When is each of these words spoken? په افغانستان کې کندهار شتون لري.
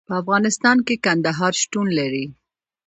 په 0.07 0.13
افغانستان 0.21 0.77
کې 0.87 0.95
کندهار 1.05 1.53
شتون 1.61 1.87
لري. 1.99 2.25